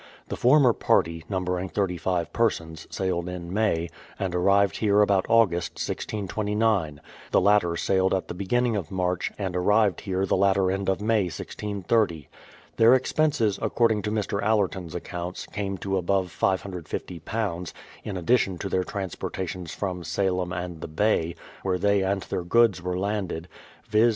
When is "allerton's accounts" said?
14.41-15.45